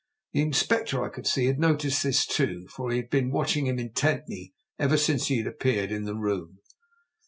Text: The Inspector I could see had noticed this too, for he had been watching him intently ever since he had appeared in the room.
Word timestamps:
The 0.33 0.41
Inspector 0.41 0.99
I 0.99 1.09
could 1.09 1.27
see 1.27 1.45
had 1.45 1.59
noticed 1.59 2.01
this 2.01 2.25
too, 2.25 2.67
for 2.69 2.89
he 2.89 2.97
had 2.97 3.11
been 3.11 3.29
watching 3.29 3.67
him 3.67 3.77
intently 3.77 4.55
ever 4.79 4.97
since 4.97 5.27
he 5.27 5.37
had 5.37 5.45
appeared 5.45 5.91
in 5.91 6.05
the 6.05 6.15
room. 6.15 6.57